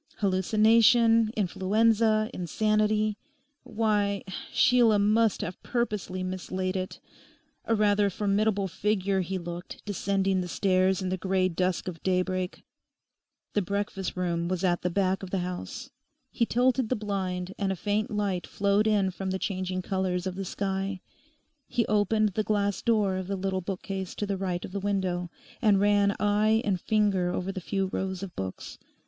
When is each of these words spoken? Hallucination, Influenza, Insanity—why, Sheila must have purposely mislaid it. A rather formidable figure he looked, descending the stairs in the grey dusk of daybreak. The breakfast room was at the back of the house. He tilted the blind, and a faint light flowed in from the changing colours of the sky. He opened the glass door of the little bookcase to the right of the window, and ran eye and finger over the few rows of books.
Hallucination, 0.17 1.29
Influenza, 1.37 2.27
Insanity—why, 2.33 4.23
Sheila 4.51 4.97
must 4.97 5.41
have 5.41 5.61
purposely 5.61 6.23
mislaid 6.23 6.75
it. 6.75 6.99
A 7.65 7.75
rather 7.75 8.09
formidable 8.09 8.67
figure 8.67 9.21
he 9.21 9.37
looked, 9.37 9.85
descending 9.85 10.41
the 10.41 10.47
stairs 10.47 11.03
in 11.03 11.09
the 11.09 11.17
grey 11.19 11.49
dusk 11.49 11.87
of 11.87 12.01
daybreak. 12.01 12.63
The 13.53 13.61
breakfast 13.61 14.17
room 14.17 14.47
was 14.47 14.63
at 14.63 14.81
the 14.81 14.89
back 14.89 15.21
of 15.21 15.29
the 15.29 15.37
house. 15.45 15.91
He 16.31 16.47
tilted 16.47 16.89
the 16.89 16.95
blind, 16.95 17.53
and 17.59 17.71
a 17.71 17.75
faint 17.75 18.09
light 18.09 18.47
flowed 18.47 18.87
in 18.87 19.11
from 19.11 19.29
the 19.29 19.37
changing 19.37 19.83
colours 19.83 20.25
of 20.25 20.33
the 20.33 20.45
sky. 20.45 20.99
He 21.67 21.85
opened 21.85 22.29
the 22.29 22.41
glass 22.43 22.81
door 22.81 23.17
of 23.17 23.27
the 23.27 23.35
little 23.35 23.61
bookcase 23.61 24.15
to 24.15 24.25
the 24.25 24.35
right 24.35 24.65
of 24.65 24.71
the 24.71 24.79
window, 24.79 25.29
and 25.61 25.79
ran 25.79 26.15
eye 26.19 26.63
and 26.65 26.81
finger 26.81 27.31
over 27.31 27.51
the 27.51 27.61
few 27.61 27.85
rows 27.93 28.23
of 28.23 28.35
books. 28.35 28.79